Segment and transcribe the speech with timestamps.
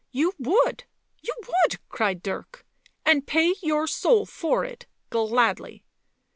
[0.11, 0.85] u You would!
[1.21, 2.65] you would i" cried Dirk."
[3.05, 5.83] And pay your soul for it— gladly."